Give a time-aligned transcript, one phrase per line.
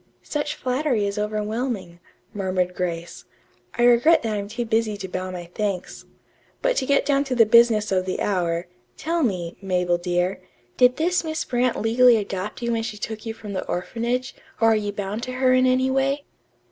[0.23, 1.99] "Such flattery is overwhelming,"
[2.33, 3.25] murmured Grace.
[3.75, 6.05] "I regret that I'm too busy to bow my thanks.
[6.63, 8.65] But to get down to the business of the hour
[8.97, 10.41] tell me, Mabel, dear
[10.75, 14.69] did this Miss Brant legally adopt you when she took you from the orphanage, or
[14.71, 16.23] are you bound to her in any way?"